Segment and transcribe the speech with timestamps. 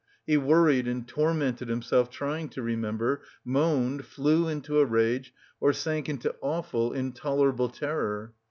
[0.25, 6.09] He worried and tormented himself trying to remember, moaned, flew into a rage, or sank
[6.09, 8.33] into awful, intolerable terror.